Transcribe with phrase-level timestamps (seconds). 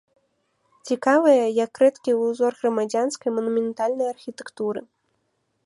[0.93, 4.79] Цікавыя як рэдкі ўзор грамадзянскай манументальнай архітэктуры.